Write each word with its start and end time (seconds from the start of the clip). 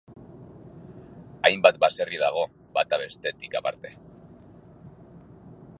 Hainbat 1.49 1.77
baserri 1.83 2.21
dago, 2.23 2.47
bata 2.79 3.01
bestetik 3.03 3.59
aparte. 3.61 3.93